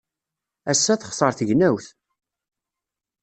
[0.71, 1.85] Ass-a, texṣer tegnewt.